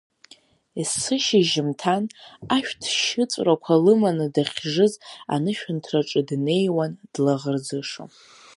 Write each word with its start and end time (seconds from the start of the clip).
Есышьыжьымҭан 0.79 2.03
ашәҭ 2.55 2.81
шьыҵәрақәа 3.03 3.73
лыманы 3.83 4.25
дахьжыз 4.33 4.93
анышәынҭраҿы 5.33 6.21
днеиуан 6.29 6.91
длаӷырӡышо. 7.13 8.03